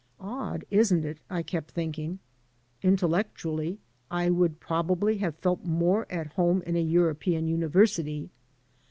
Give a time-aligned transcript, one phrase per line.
[0.19, 2.17] "Odd, isn't it?" I kept thinking.
[2.81, 3.77] Intellectually
[4.09, 8.31] I would probably have felt more at home, in a European university.